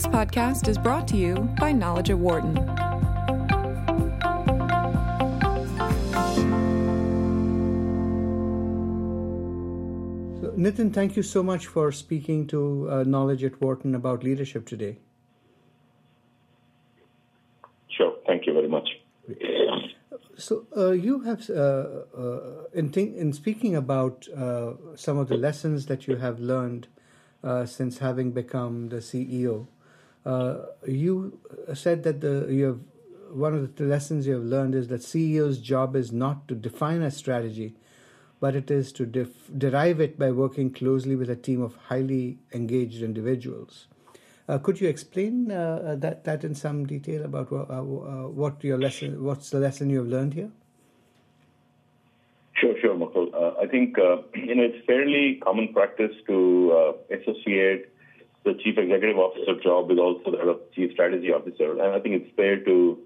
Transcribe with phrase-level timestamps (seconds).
[0.00, 2.56] This podcast is brought to you by Knowledge at Wharton.
[10.40, 14.64] So, Nitin, thank you so much for speaking to uh, Knowledge at Wharton about leadership
[14.64, 14.96] today.
[17.90, 18.16] Sure.
[18.26, 18.88] Thank you very much.
[20.38, 21.52] So uh, you have, uh,
[22.16, 22.40] uh,
[22.72, 26.88] in, think, in speaking about uh, some of the lessons that you have learned
[27.44, 29.66] uh, since having become the CEO, uh,
[30.86, 31.38] you
[31.74, 32.80] said that the you have
[33.32, 37.02] one of the lessons you have learned is that CEO's job is not to define
[37.02, 37.74] a strategy,
[38.40, 42.38] but it is to def- derive it by working closely with a team of highly
[42.52, 43.86] engaged individuals.
[44.48, 48.78] Uh, could you explain uh, that that in some detail about what, uh, what your
[48.78, 50.50] lesson, what's the lesson you have learned here?
[52.54, 53.32] Sure, sure, Mukul.
[53.62, 53.96] I think
[54.34, 57.89] you know it's fairly common practice to associate
[58.44, 62.22] the chief executive officer job is also that of chief strategy officer, and I think
[62.22, 62.98] it's fair to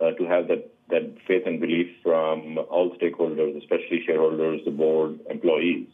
[0.00, 5.86] to have that that faith and belief from all stakeholders, especially shareholders, the board, employees.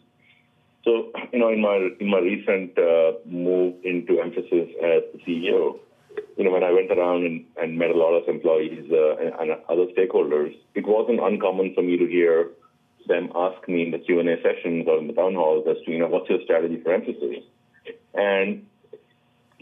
[0.84, 5.78] So, you know, in my in my recent uh, move into Mphasis as the CEO,
[6.36, 9.34] you know, when I went around and, and met a lot of employees uh, and,
[9.40, 12.50] and, other stakeholders, it wasn't uncommon for me to hear
[13.06, 15.76] them ask me in the Q and A sessions or in the town halls as
[15.84, 17.42] to, you know, what's your strategy for Mphasis,
[18.14, 18.66] And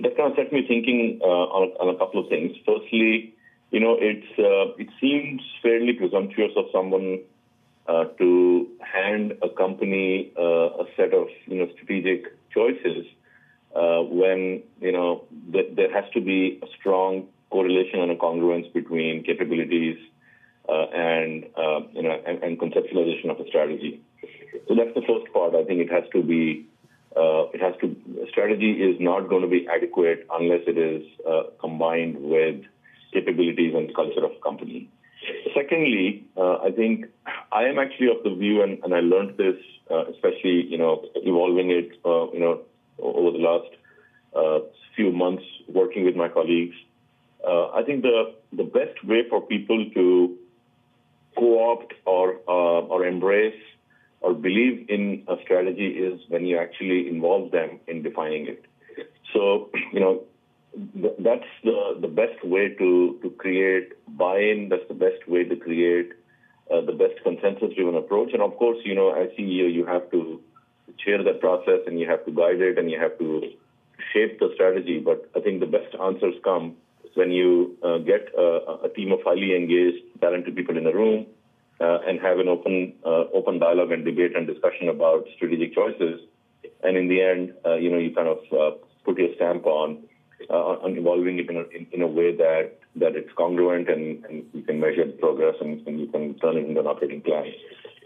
[0.00, 2.56] that kind of set me thinking uh, on, a, on a couple of things.
[2.66, 3.34] Firstly,
[3.70, 7.20] you know, it's uh, it seems fairly presumptuous of someone
[7.88, 13.06] uh, to hand a company uh, a set of you know strategic choices
[13.74, 18.72] uh, when you know th- there has to be a strong correlation and a congruence
[18.72, 19.98] between capabilities
[20.68, 21.44] uh, and
[21.92, 24.02] you know and, and, conceptualization of a strategy.
[24.68, 25.54] So that's the first part.
[25.54, 26.66] I think it has to be
[27.16, 27.96] uh, it has to
[28.28, 31.02] strategy is not going to be adequate unless it is
[31.60, 32.62] combined with
[33.12, 34.88] capabilities and culture of company.
[35.54, 37.06] Secondly, uh, I think
[37.50, 39.56] I am actually of the view, and, and I learned this,
[39.90, 42.60] uh, especially you know, evolving it, uh, you know,
[42.98, 43.70] over the last
[44.34, 44.60] uh,
[44.94, 46.76] few months working with my colleagues.
[47.46, 50.36] Uh, I think the the best way for people to
[51.36, 53.60] co-opt or uh, or embrace
[54.26, 58.64] or believe in a strategy is when you actually involve them in defining it.
[59.32, 60.24] So, you know,
[61.20, 64.68] that's the, the best way to, to create buy-in.
[64.68, 66.10] That's the best way to create
[66.72, 68.30] uh, the best consensus-driven approach.
[68.32, 70.40] And of course, you know, as CEO, you have to
[70.98, 73.52] chair that process and you have to guide it and you have to
[74.12, 74.98] shape the strategy.
[74.98, 76.74] But I think the best answers come
[77.14, 81.26] when you uh, get a, a, team of highly engaged, talented people in the room
[81.80, 86.20] uh, and have an open, uh, open dialogue and debate and discussion about strategic choices.
[86.82, 90.04] And in the end, uh, you know, you kind of uh, put your stamp on
[90.50, 94.44] on evolving it in a, in, in a way that, that it's congruent and, and
[94.52, 97.50] you can measure progress and, and you can turn it into an operating plan.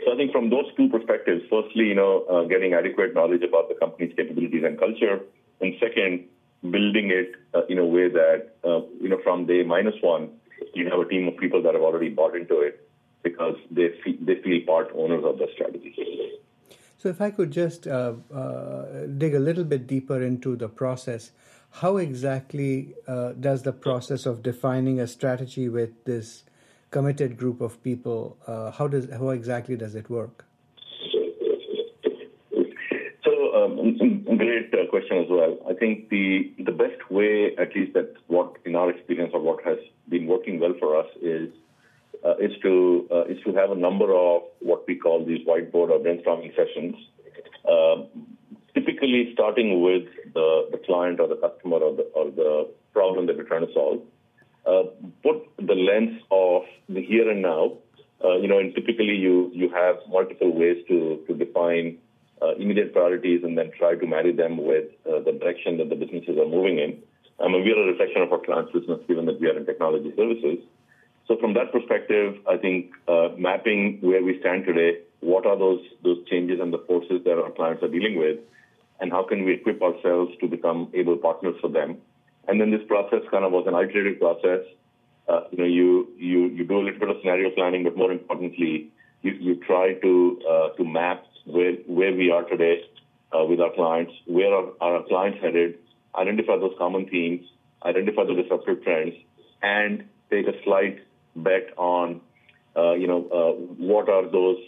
[0.05, 3.75] So I think from those two perspectives, firstly, you know, getting adequate knowledge about the
[3.75, 5.21] company's capabilities and culture,
[5.61, 6.25] and second,
[6.63, 10.31] building it uh, in a way that, uh, you know, from day minus one,
[10.75, 12.90] you have a team of people that have already bought into it
[13.23, 15.95] because they feel, they feel part owners of the strategy.
[16.99, 21.33] So if I could just uh, uh, dig a little bit deeper into the process,
[21.71, 26.45] how exactly uh, does the process of defining a strategy with this
[26.91, 30.45] committed group of people uh, how does how exactly does it work
[33.25, 33.97] so um,
[34.37, 38.57] great uh, question as well i think the the best way at least that what
[38.65, 41.49] in our experience or what has been working well for us is
[42.25, 45.91] uh, is to uh, is to have a number of what we call these whiteboard
[45.91, 46.95] or brainstorming sessions
[47.69, 48.07] um,
[48.75, 50.05] typically starting with
[50.35, 53.73] the, the client or the customer or the, or the problem that we're trying to
[53.73, 54.01] solve.
[54.67, 54.91] Uh,
[55.23, 57.73] put the lens of the here and now.
[58.23, 61.97] Uh, you know, and typically you, you have multiple ways to, to define
[62.43, 65.97] uh, immediate priorities and then try to marry them with uh, the direction that the
[65.97, 66.99] businesses are moving in.
[67.43, 69.65] I mean, we are a reflection of our clients' business, given that we are in
[69.65, 70.59] technology services.
[71.31, 75.79] So from that perspective, I think uh, mapping where we stand today, what are those
[76.03, 78.41] those changes and the forces that our clients are dealing with,
[78.99, 81.99] and how can we equip ourselves to become able partners for them.
[82.49, 84.67] And then this process kind of was an iterative process.
[85.29, 88.11] Uh, you know, you, you, you do a little bit of scenario planning, but more
[88.11, 88.91] importantly,
[89.23, 92.83] you, you try to, uh, to map where, where we are today
[93.31, 95.79] uh, with our clients, where are, are our clients headed,
[96.17, 97.47] identify those common themes,
[97.85, 99.15] identify the disruptive trends,
[99.63, 100.99] and take a slight
[101.37, 102.21] bet on,
[102.77, 104.59] uh, you know, uh, what are those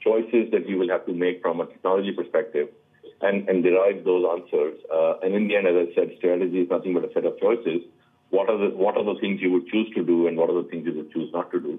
[0.00, 2.68] choices that you will have to make from a technology perspective
[3.20, 4.78] and, and derive those answers.
[4.92, 7.38] Uh, and in the end, as I said, strategy is nothing but a set of
[7.40, 7.82] choices.
[8.30, 10.62] What are the what are the things you would choose to do, and what are
[10.62, 11.78] the things you would choose not to do?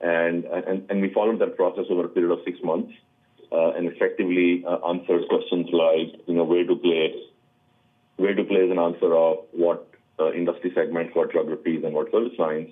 [0.00, 2.92] And and, and we followed that process over a period of six months,
[3.50, 7.20] uh, and effectively uh, answered questions like, you know, where to play,
[8.16, 9.90] where to play is an answer of what
[10.20, 12.70] uh, industry segments, what geographies, and what service lines.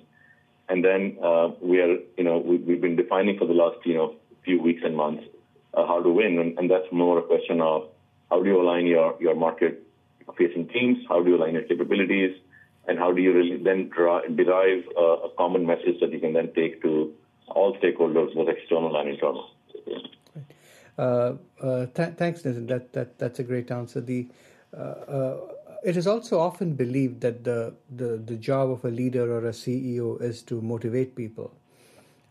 [0.69, 3.95] And then uh, we are, you know, we, we've been defining for the last, you
[3.95, 5.23] know, few weeks and months
[5.73, 7.89] uh, how to win, and, and that's more a question of
[8.29, 9.83] how do you align your, your market
[10.37, 10.97] facing teams?
[11.07, 12.35] How do you align your capabilities?
[12.87, 16.33] And how do you really then draw, derive a, a common message that you can
[16.33, 17.13] then take to
[17.47, 19.49] all stakeholders, both external and internal?
[20.97, 22.67] Uh, uh, th- thanks, Nitin.
[22.67, 24.01] That, that, that's a great answer.
[24.01, 24.27] The,
[24.75, 25.37] uh, uh,
[25.83, 29.51] it is also often believed that the, the, the job of a leader or a
[29.51, 31.53] CEO is to motivate people.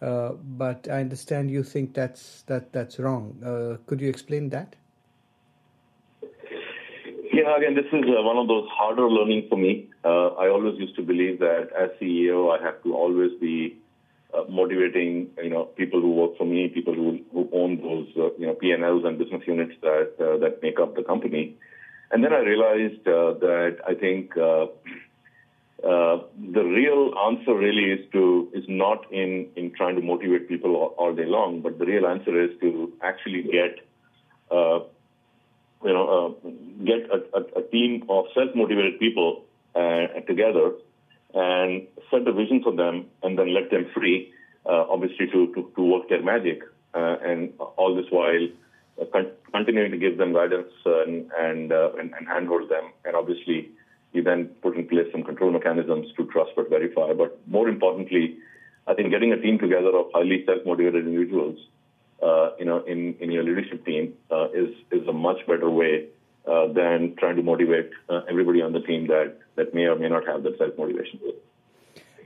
[0.03, 3.35] Uh, but I understand you think that's that that's wrong.
[3.43, 4.77] Uh, could you explain that?
[7.33, 9.89] Yeah, again, this is uh, one of those harder learning for me.
[10.05, 13.79] Uh, I always used to believe that as CEO, I have to always be
[14.35, 18.35] uh, motivating, you know, people who work for me, people who, who own those, uh,
[18.39, 21.57] you know, P&Ls and business units that that make up the company.
[22.11, 24.67] And then I realized uh, that I think uh,
[25.85, 26.23] uh,
[26.55, 30.95] the real answer really is to is not in in trying to motivate people all,
[30.99, 33.81] all day long, but the real answer is to actually get
[34.51, 34.81] uh,
[35.85, 36.51] you know, uh,
[36.85, 39.45] get a, a, a, team of self-motivated people
[39.75, 40.73] uh, together
[41.35, 44.33] and set a vision for them and then let them free,
[44.65, 46.63] obviously, to, to, to, work their magic.
[46.95, 48.49] And all this while
[49.13, 52.93] con- continuing to give them guidance and, and, uh, and, and handhold them.
[53.05, 53.71] And obviously,
[54.13, 57.13] you then put in place some control mechanisms to trust but verify.
[57.13, 58.37] But more importantly,
[58.87, 61.59] I think getting a team together of highly self-motivated individuals
[62.23, 66.07] uh, you know, in, in your leadership team uh, is is a much better way
[66.47, 70.09] uh, than trying to motivate uh, everybody on the team that that may or may
[70.09, 71.21] not have that self motivation.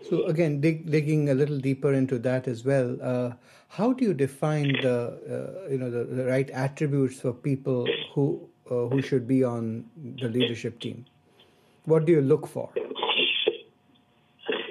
[0.08, 3.32] So again, dig, digging a little deeper into that as well, uh,
[3.68, 9.00] how do you define the you know the, the, right attributes for people who who
[9.02, 9.84] should be on
[10.20, 11.04] the leadership team?
[11.84, 12.70] What do you look for?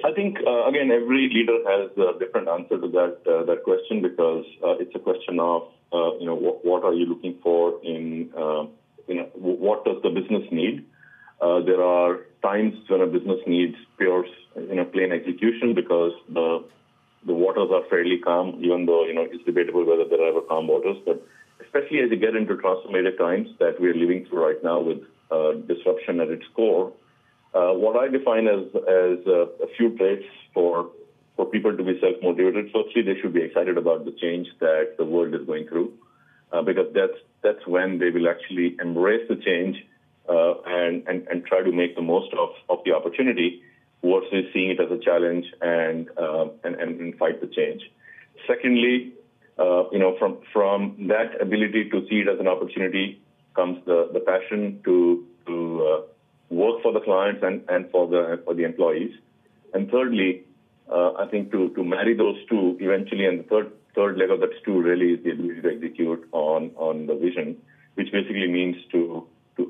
[0.04, 4.02] I think uh, again, every leader has a different answer to that uh, that question
[4.02, 7.80] because uh, it's a question of uh, you know what, what, are you looking for
[7.84, 8.66] in uh,
[9.06, 10.84] you know what does the business need.
[11.40, 14.24] Uh, there are times when a business needs pure
[14.56, 16.64] you know plain execution because the
[17.26, 20.40] the waters are fairly calm, even though you know it's debatable whether there are ever
[20.42, 20.96] calm waters.
[21.04, 21.22] But
[21.64, 24.98] especially as you get into transformative times that we are living through right now with
[25.30, 26.92] uh, disruption at its core.
[27.54, 30.90] Uh, what I define as as uh, a few traits for
[31.36, 32.70] for people to be self motivated.
[32.72, 35.92] Firstly, they should be excited about the change that the world is going through,
[36.52, 39.76] uh, because that's that's when they will actually embrace the change
[40.28, 43.62] uh, and, and and try to make the most of of the opportunity
[44.02, 47.82] versus seeing it as a challenge and uh, and, and fight the change.
[48.46, 49.12] Secondly,
[49.58, 53.20] uh, you know, from from that ability to see it as an opportunity
[53.54, 56.04] comes the the passion to to
[56.50, 59.12] work for the clients and, and for the for the employees.
[59.72, 60.42] And thirdly,
[60.90, 64.40] uh, I think to, to marry those two eventually, and the third third leg of
[64.40, 67.56] that stool really is the ability to execute on on the vision,
[67.94, 69.26] which basically means to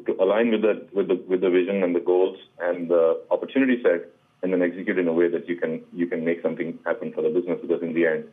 [0.06, 3.82] to, align with the with the with the vision and the goals and the opportunity
[3.82, 4.08] set,
[4.42, 7.22] and then execute in a way that you can you can make something happen for
[7.22, 7.58] the business.
[7.60, 8.24] Because in the end,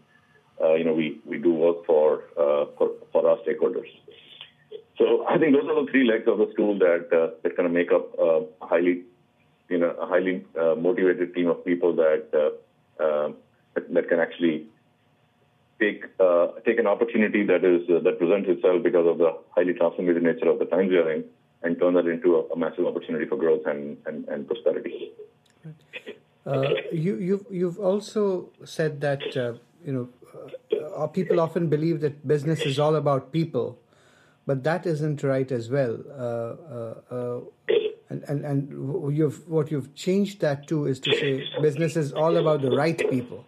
[0.63, 3.89] uh, you know, we we do work for uh, for for our stakeholders.
[4.97, 7.67] So I think those are the three legs of the stool that uh, that kind
[7.67, 9.03] of make up uh, a highly,
[9.69, 13.35] you know, a highly uh, motivated team of people that uh, um,
[13.75, 14.65] that, that, can actually
[15.79, 19.73] take uh, take an opportunity that is uh, that presents itself because of the highly
[19.73, 21.23] transformative nature of the times we are in,
[21.63, 25.11] and turn that into a, a massive opportunity for growth and and, and prosperity.
[26.91, 29.21] you you've you've also said that
[29.85, 33.79] you know people often believe that business is all about people
[34.47, 35.99] but that isn't right as well.
[36.09, 37.39] Uh, uh, uh,
[38.09, 42.37] and and, and you've, what you've changed that to is to say business is all
[42.37, 43.45] about the right people.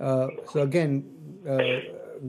[0.00, 1.04] so again,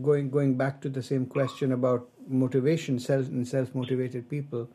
[0.04, 4.70] going going back to the same question about motivation, self and self motivated people.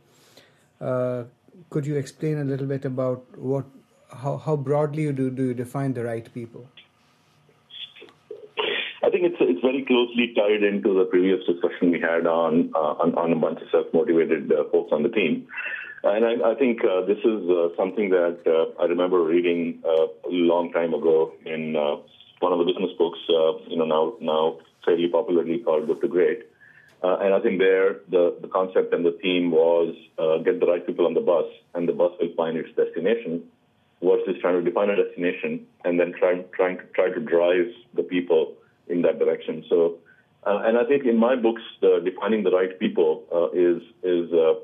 [1.70, 3.64] Could you explain a little bit about what
[4.12, 6.66] how, how broadly you do, do you define the right people?
[9.04, 13.02] I think it's it's very closely tied into the previous discussion we had on uh,
[13.02, 15.48] on, on, a bunch of self-motivated uh, folks on the team.
[16.04, 20.06] And I, I think uh, this is uh, something that uh, I remember reading uh,
[20.06, 23.18] a long time ago in one of the business books,
[23.68, 26.46] you know, now now fairly popularly called Good to Great.
[27.02, 30.66] Uh, and I think there, the, the concept and the theme was uh, get the
[30.66, 33.42] right people on the bus, and the bus will find its destination,
[34.02, 38.02] versus trying to define a destination and then trying trying to try to drive the
[38.02, 38.54] people
[38.88, 39.64] in that direction.
[39.68, 39.98] So,
[40.44, 44.54] uh, and I think in my books, defining the right people uh, is is uh,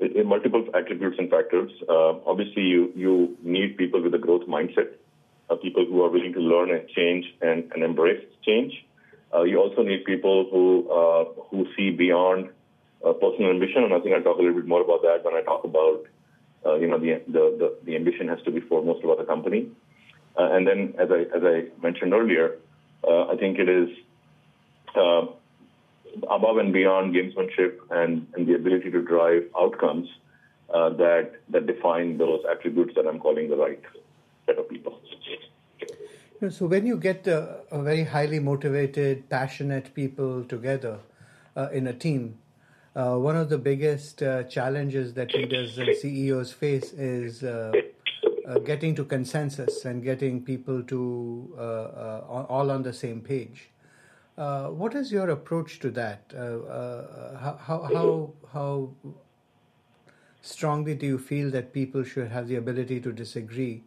[0.00, 1.70] in multiple attributes and factors.
[1.88, 4.90] Uh, obviously, you you need people with a growth mindset,
[5.62, 8.84] people who are willing to learn and change and, and embrace change.
[9.34, 12.50] Uh, you also need people who uh, who see beyond
[13.04, 15.34] uh, personal ambition, and I think I'll talk a little bit more about that when
[15.34, 16.04] I talk about
[16.80, 19.68] you know the, the, the the ambition has to be foremost about the company.
[20.36, 22.56] And then, as I as I mentioned earlier,
[23.06, 23.88] I think it is
[26.30, 30.08] above and beyond gamesmanship and, and the ability to drive outcomes
[30.72, 33.80] uh, that that define those attributes that I'm calling the right
[34.46, 35.00] set of people.
[36.50, 40.98] So when you get a, a very highly motivated, passionate people together
[41.56, 42.38] uh, in a team,
[42.94, 47.72] uh, one of the biggest uh, challenges that leaders and CEOs face is uh,
[48.46, 53.70] uh, getting to consensus and getting people to uh, all on the same page.
[54.36, 56.32] what is your approach to that?
[57.40, 58.90] how, how, how
[60.42, 63.82] strongly do you feel that people should have the ability to disagree?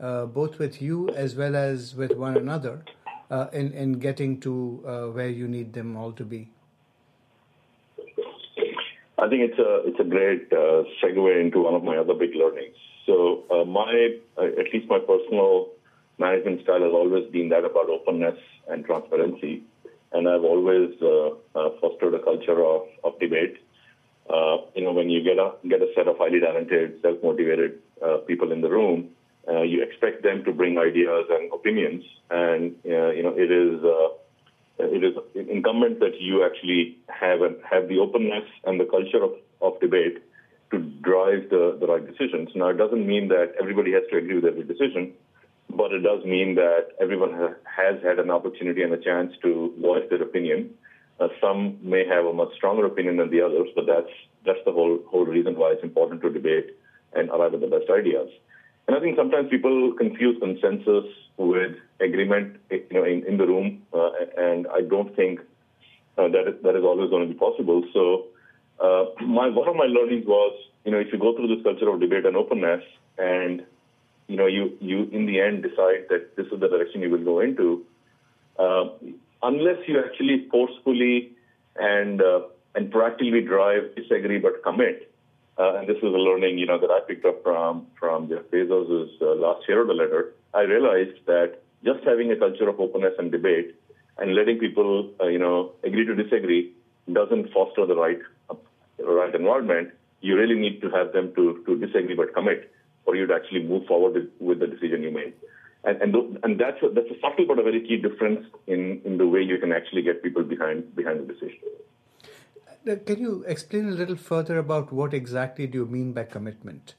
[0.00, 2.84] Uh, both with you as well as with one another
[3.30, 6.50] uh, in, in getting to uh, where you need them all to be?
[9.18, 12.34] I think it's a it's a great uh, segue into one of my other big
[12.34, 12.76] learnings.
[13.04, 15.70] So uh, my uh, at least my personal
[16.18, 18.38] management style has always been that about openness
[18.68, 19.64] and transparency,
[20.12, 20.94] and I've always
[21.80, 23.58] fostered a culture of, of debate.
[24.74, 27.80] you know, when you get a get a set of highly talented, self motivated
[28.28, 29.10] people in the room,
[29.48, 33.82] uh, you expect them to bring ideas and opinions, and uh, you know it is
[33.84, 34.08] uh,
[34.78, 39.32] it is incumbent that you actually have a, have the openness and the culture of,
[39.60, 40.18] of debate
[40.70, 42.50] to drive the, the right decisions.
[42.54, 45.12] Now, it doesn't mean that everybody has to agree with every decision,
[45.70, 49.74] but it does mean that everyone ha- has had an opportunity and a chance to
[49.80, 50.70] voice their opinion.
[51.18, 54.12] Uh, some may have a much stronger opinion than the others, but that's
[54.46, 56.76] that's the whole whole reason why it's important to debate
[57.14, 58.28] and arrive at the best ideas.
[58.88, 61.04] And I think sometimes people confuse consensus
[61.36, 65.40] with agreement, you know, in, in the room, uh, and I don't think
[66.16, 67.84] uh, that is, that is always going to be possible.
[67.92, 68.24] So,
[68.80, 71.90] uh, my one of my learnings was, you know, if you go through this culture
[71.90, 72.82] of debate and openness,
[73.18, 73.62] and
[74.26, 77.24] you know, you you in the end decide that this is the direction you will
[77.24, 77.84] go into,
[78.58, 78.88] uh,
[79.42, 81.32] unless you actually forcefully
[81.76, 82.40] and uh,
[82.74, 85.07] and proactively drive disagree but commit,
[85.58, 88.44] uh, and this is a learning, you know, that I picked up from from Jeff
[88.52, 90.34] Bezos' uh, last shareholder letter.
[90.54, 93.74] I realized that just having a culture of openness and debate
[94.18, 96.72] and letting people, uh, you know, agree to disagree
[97.12, 98.18] doesn't foster the right
[98.50, 98.54] uh,
[99.04, 99.90] right environment.
[100.20, 102.72] You really need to have them to to disagree but commit
[103.04, 105.34] for you to actually move forward with, with the decision you made.
[105.84, 109.00] And and, th- and that's a, that's a subtle but a very key difference in
[109.04, 111.58] in the way you can actually get people behind behind the decision.
[112.88, 116.94] Uh, can you explain a little further about what exactly do you mean by commitment,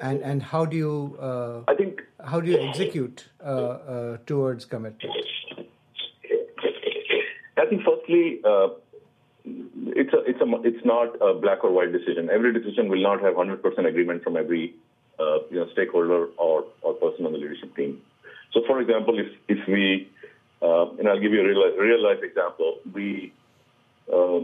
[0.00, 4.64] and and how do you uh, I think how do you execute uh, uh, towards
[4.64, 5.14] commitment?
[7.56, 8.68] I think firstly, uh,
[9.44, 12.30] it's a it's a it's not a black or white decision.
[12.30, 14.74] Every decision will not have 100% agreement from every
[15.20, 18.00] uh, you know stakeholder or or person on the leadership team.
[18.52, 20.08] So, for example, if if we
[20.60, 23.32] and I'll give you a real real life example, we
[24.12, 24.40] uh,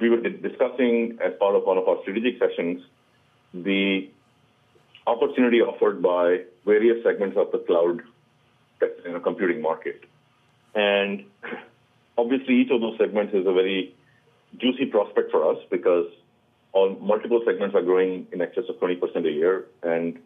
[0.00, 2.82] we were discussing as part of one of our strategic sessions
[3.54, 4.08] the
[5.06, 8.02] opportunity offered by various segments of the cloud
[8.80, 10.04] you know, computing market.
[10.74, 11.24] And
[12.16, 13.94] obviously, each of those segments is a very
[14.58, 16.06] juicy prospect for us because
[16.72, 19.64] all multiple segments are growing in excess of 20% a year.
[19.82, 20.18] And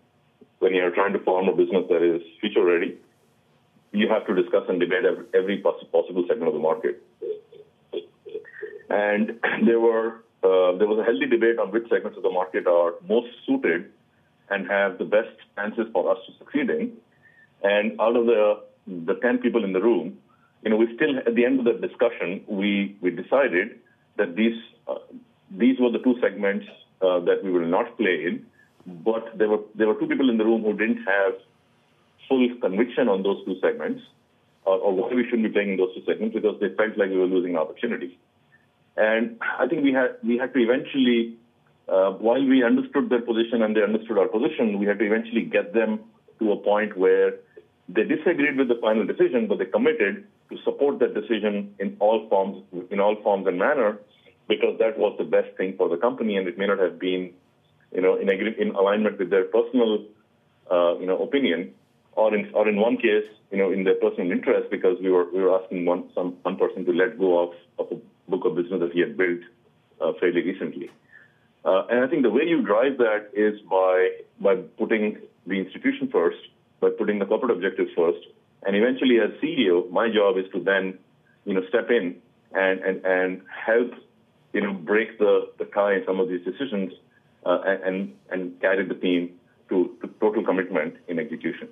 [0.58, 2.98] when you're trying to form a business that is future ready,
[3.92, 7.02] you have to discuss and debate every, every possible segment of the market.
[8.92, 12.66] And there were uh, there was a healthy debate on which segments of the market
[12.66, 13.90] are most suited
[14.50, 16.92] and have the best chances for us to succeed in.
[17.62, 20.18] And out of the the 10 people in the room,
[20.62, 23.78] you know, we still at the end of the discussion, we we decided
[24.16, 24.98] that these uh,
[25.50, 26.66] these were the two segments
[27.00, 28.46] uh, that we will not play in.
[28.86, 31.34] But there were there were two people in the room who didn't have
[32.28, 34.02] full conviction on those two segments,
[34.64, 37.10] or, or why we shouldn't be playing in those two segments because they felt like
[37.10, 38.18] we were losing opportunity.
[38.96, 41.36] And I think we had we had to eventually,
[41.88, 45.42] uh, while we understood their position and they understood our position, we had to eventually
[45.42, 46.00] get them
[46.38, 47.34] to a point where
[47.88, 52.28] they disagreed with the final decision, but they committed to support that decision in all
[52.28, 53.98] forms, in all forms and manner,
[54.48, 57.32] because that was the best thing for the company, and it may not have been,
[57.92, 60.04] you know, in, in alignment with their personal,
[60.70, 61.74] uh, you know, opinion,
[62.14, 65.30] or in or in one case, you know, in their personal interest, because we were
[65.32, 68.54] we were asking one some one person to let go of, of a book of
[68.54, 69.40] business that he had built
[70.00, 70.90] uh, fairly recently.
[71.64, 76.08] Uh, and I think the way you drive that is by by putting the institution
[76.10, 76.38] first,
[76.80, 78.26] by putting the corporate objectives first,
[78.64, 80.98] and eventually, as CEO, my job is to then,
[81.44, 82.16] you know, step in
[82.52, 83.92] and and and help,
[84.52, 86.92] you know, break the the tie in some of these decisions,
[87.46, 89.38] uh, and and carry the team
[89.68, 91.68] to, to total commitment in execution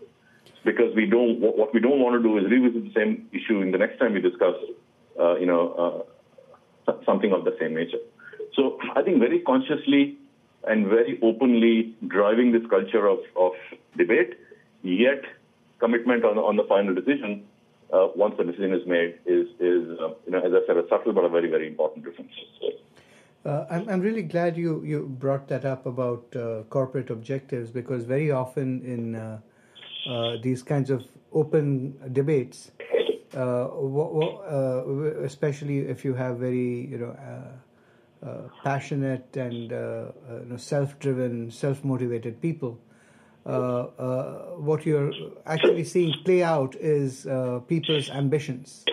[0.64, 3.70] because we don't what we don't want to do is revisit the same issue in
[3.70, 4.54] the next time we discuss
[5.18, 6.06] uh, you know
[6.88, 8.02] uh, something of the same nature.
[8.54, 10.18] So i think very consciously
[10.64, 13.52] and very openly driving this culture of, of
[13.96, 14.34] debate
[14.82, 15.22] yet
[15.78, 17.46] commitment on, on the final decision
[17.92, 20.86] uh, once the decision is made is is uh, you know as i said a
[20.88, 22.32] subtle but a very very important difference.
[23.42, 28.04] Uh, I'm, I'm really glad you, you brought that up about uh, corporate objectives because
[28.04, 29.38] very often in uh,
[30.42, 32.70] these kinds of open debates,
[33.34, 34.84] uh, uh,
[35.22, 37.16] especially if you have very you know
[38.26, 42.78] uh, passionate and you know, self-driven, self-motivated people.
[43.44, 45.12] what you're
[45.46, 47.26] actually seeing play out is
[47.68, 48.84] people's ambitions.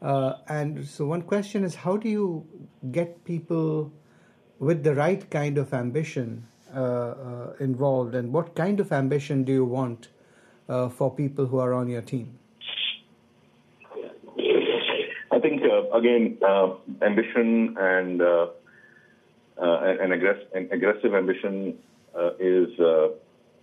[0.00, 2.46] and so, one question is how do you
[2.90, 3.92] get people
[4.58, 9.52] with the right kind of ambition uh, uh, involved, and what kind of ambition do
[9.52, 10.08] you want
[10.68, 12.38] uh, for people who are on your team?
[15.30, 18.46] I think uh, again, uh, ambition and uh,
[19.60, 21.78] uh, an, aggress- an, aggressive ambition
[22.14, 22.68] uh, is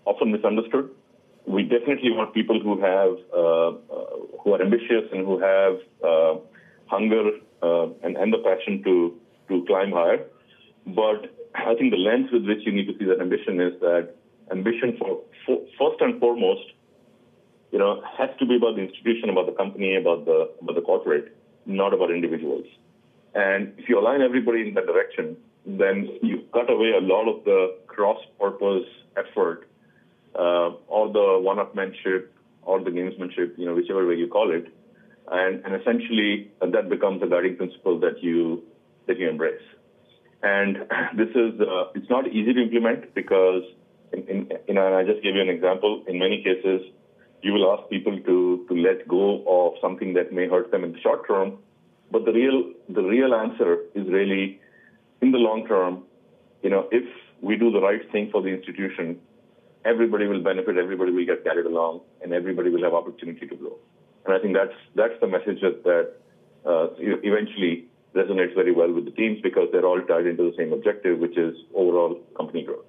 [0.06, 0.90] often misunderstood.
[1.48, 3.18] We definitely want people who have
[4.44, 6.42] who are ambitious and who have
[6.88, 7.32] hunger
[8.04, 9.16] and, and the passion to
[9.50, 10.26] to climb higher.
[10.88, 14.16] But I think the lens with which you need to see that ambition is that
[14.52, 16.72] ambition for, for first and foremost
[17.76, 20.82] you know, has to be about the institution, about the company, about the about the
[20.82, 22.64] corporate, not about individuals.
[23.34, 27.44] And if you align everybody in that direction, then you cut away a lot of
[27.44, 29.68] the cross-purpose effort,
[30.36, 32.28] uh, or the one-upmanship,
[32.62, 34.74] or the gamesmanship, you know, whichever way you call it,
[35.30, 38.64] and, and essentially uh, that becomes a guiding principle that you
[39.08, 39.68] that you embrace.
[40.42, 40.78] And
[41.18, 43.64] this is uh, it's not easy to implement because,
[44.14, 46.06] in, in, you know, and I just gave you an example.
[46.08, 46.80] In many cases,
[47.46, 49.24] you will ask people to, to let go
[49.56, 51.60] of something that may hurt them in the short term.
[52.12, 54.60] But the real, the real answer is really
[55.22, 56.06] in the long term,
[56.64, 57.04] you know, if
[57.42, 59.20] we do the right thing for the institution,
[59.86, 63.78] everybody will benefit, everybody will get carried along, and everybody will have opportunity to grow.
[64.26, 66.14] And I think that's, that's the message that, that
[66.66, 70.74] uh, eventually resonates very well with the teams because they're all tied into the same
[70.74, 72.86] objective, which is overall company growth.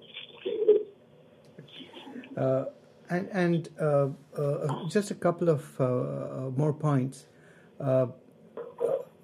[2.35, 2.65] Uh,
[3.09, 7.25] and, and uh, uh, just a couple of uh, uh more points.
[7.79, 8.07] Uh,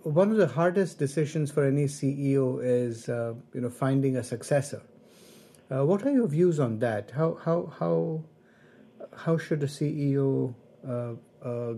[0.03, 4.81] one of the hardest decisions for any CEO is, uh, you know, finding a successor.
[5.69, 7.11] what are your views on that?
[7.11, 8.23] How how how
[9.25, 10.53] how should a CEO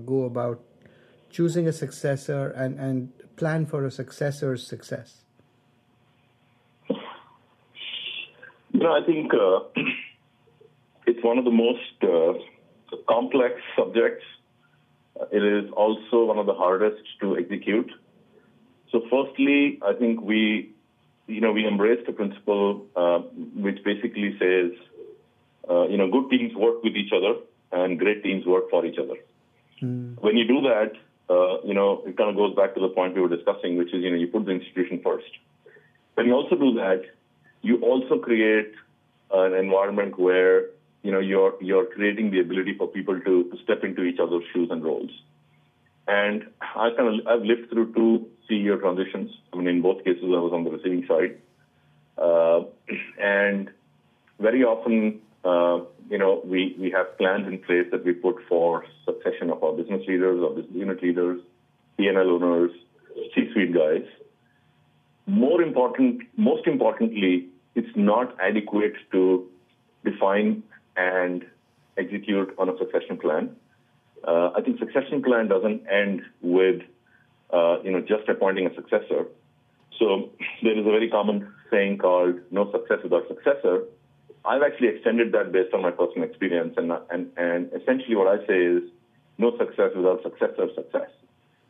[0.05, 0.59] go about
[1.29, 5.23] choosing a successor and, and plan for a successor's success?
[8.73, 9.31] You know, I think
[11.25, 12.33] one of the most uh,
[13.09, 14.23] complex subjects.
[15.31, 17.89] It is also one of the hardest to execute.
[18.91, 20.71] So, firstly, I think we,
[21.27, 23.19] you know, we embraced a principle uh,
[23.65, 24.71] which basically says,
[25.69, 27.33] uh, you know, good teams work with each other
[27.71, 29.17] and great teams work for each other.
[29.81, 30.21] Mm.
[30.21, 30.91] When you do that,
[31.29, 33.93] uh, you know, it kind of goes back to the point we were discussing, which
[33.93, 35.31] is, you know, you put the institution first.
[36.13, 37.01] When you also do that,
[37.61, 38.73] you also create
[39.31, 40.67] an environment where
[41.05, 44.69] you know, you're you're creating the ability for people to, step into each other's shoes
[44.71, 45.11] and roles.
[46.07, 49.29] And I kind of I've lived through two CEO transitions.
[49.53, 51.37] I mean, in both cases, I was on the receiving side,
[52.17, 52.61] uh,
[53.21, 53.69] and
[54.39, 58.83] very often, uh, you know, we we have plans in place that we put for
[59.05, 61.39] succession of our business leaders, our business unit leaders,
[61.97, 62.71] P&L owners,
[63.35, 64.07] C-suite guys.
[65.27, 69.47] More important, most importantly, it's not adequate to
[70.03, 70.63] define
[70.95, 71.45] and
[71.97, 73.55] execute on a succession plan.
[74.27, 76.81] Uh, I think succession plan doesn't end with
[77.53, 79.27] uh, you know just appointing a successor.
[79.99, 80.29] So
[80.63, 83.83] there is a very common saying called "no success without successor."
[84.43, 88.45] I've actually extended that based on my personal experience, and and and essentially what I
[88.45, 88.83] say is
[89.37, 91.09] no success without successor success,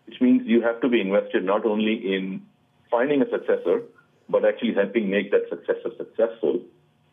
[0.06, 2.42] which means you have to be invested not only in
[2.92, 3.82] finding a successor,
[4.30, 6.62] but actually helping make that successor successful.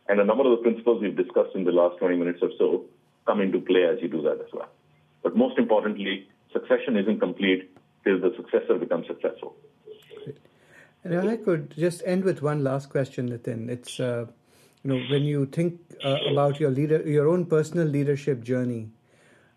[0.09, 2.85] And a number of the principles we've discussed in the last 20 minutes or so
[3.27, 4.69] come into play as you do that as well.
[5.23, 7.71] But most importantly, succession isn't complete
[8.05, 9.55] till the successor becomes successful.
[11.05, 13.69] And if I could just end with one last question, Nitin.
[13.69, 14.27] It's uh,
[14.85, 18.91] you know when you think uh, about your leader, your own personal leadership journey,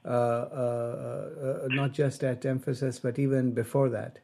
[0.04, 1.30] uh, uh,
[1.64, 4.20] uh not just at Mphasis but even before that.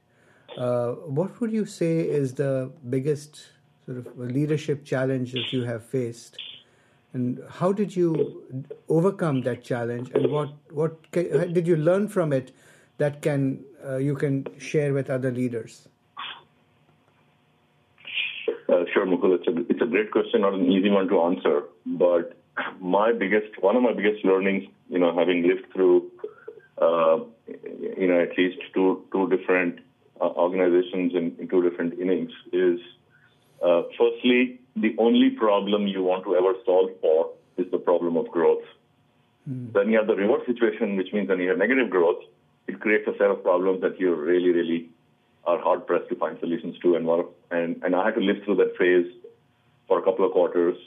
[0.58, 3.46] Uh, what would you say is the biggest
[3.86, 6.38] sort of leadership challenge that you have faced,
[7.14, 8.44] and how did you
[8.90, 12.52] overcome that challenge, and what what can, did you learn from it
[12.98, 13.64] that can
[14.00, 15.88] you can share with other leaders?
[18.72, 19.36] Uh, sure, Mukul.
[19.36, 21.64] It's a, it's a great question, not an easy one to answer.
[21.86, 22.38] But
[22.80, 26.10] my biggest, one of my biggest learnings, you know, having lived through,
[26.82, 29.80] uh, you know, at least two two different
[30.22, 32.80] uh, organizations in, in, two different innings, is
[33.64, 38.28] uh, firstly the only problem you want to ever solve for is the problem of
[38.30, 38.64] growth.
[39.50, 39.74] Mm.
[39.74, 42.24] Then you have the reverse situation, which means when you have negative growth,
[42.68, 44.90] it creates a set of problems that you really, really
[45.46, 46.96] are hard pressed to find solutions to.
[46.96, 47.08] And,
[47.50, 49.12] and, and I had to live through that phase
[49.88, 50.78] for a couple of quarters.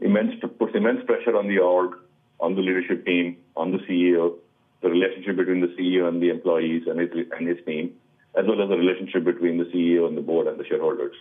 [0.00, 1.96] Immense puts immense pressure on the org,
[2.40, 4.36] on the leadership team, on the CEO,
[4.80, 7.92] the relationship between the CEO and the employees and his and his team,
[8.36, 11.14] as well as the relationship between the CEO and the board and the shareholders.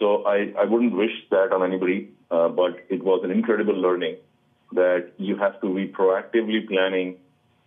[0.00, 4.16] So I, I wouldn't wish that on anybody, uh, but it was an incredible learning
[4.72, 7.16] that you have to be proactively planning,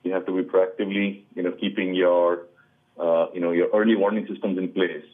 [0.04, 2.48] you have to be proactively, you know, keeping your
[3.00, 5.06] uh, you know, your early warning systems in place,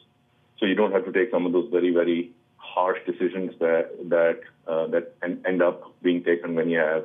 [0.58, 4.40] so you don't have to take some of those very, very harsh decisions that that
[4.66, 7.04] uh, that end up being taken when you have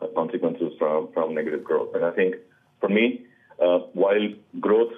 [0.00, 1.94] uh, consequences from from negative growth.
[1.94, 2.36] And I think
[2.80, 3.26] for me,
[3.62, 4.28] uh, while
[4.60, 4.92] growth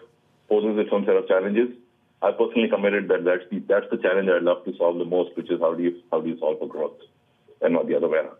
[0.48, 1.68] poses its own set of challenges,
[2.22, 5.36] I personally committed that that's the, that's the challenge I'd love to solve the most,
[5.36, 7.00] which is how do you how do you solve for growth,
[7.62, 8.36] and not the other way around.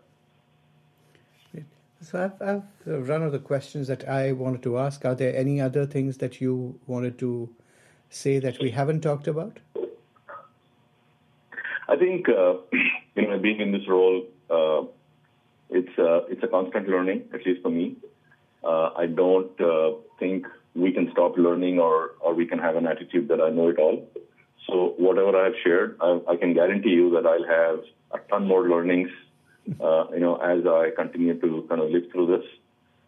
[2.03, 5.05] So I've, I've run out of the questions that I wanted to ask.
[5.05, 7.49] Are there any other things that you wanted to
[8.09, 9.59] say that we haven't talked about?
[11.87, 12.55] I think uh,
[13.15, 14.81] you know, being in this role, uh,
[15.69, 17.95] it's uh, it's a constant learning, at least for me.
[18.63, 22.87] Uh, I don't uh, think we can stop learning or or we can have an
[22.87, 24.07] attitude that I know it all.
[24.67, 28.47] So whatever I have shared, I, I can guarantee you that I'll have a ton
[28.47, 29.09] more learnings
[29.79, 32.45] uh, you know, as I continue to kind of live through this.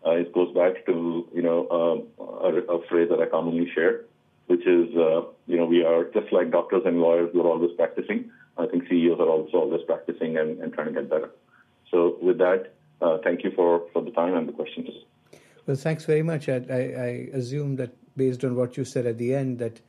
[0.06, 4.02] Uh, it goes back to, you know, uh, a, a, phrase that I commonly share,
[4.48, 8.30] which is, uh, you know, we are just like doctors and lawyers, we're always practicing.
[8.58, 11.32] I think CEOs are also always practicing and, and trying to get better.
[11.90, 14.90] So with that, uh, thank you for, for the time and the questions.
[15.66, 16.50] Well, thanks very much.
[16.50, 19.80] I, I, I assume that based on what you said at the end, that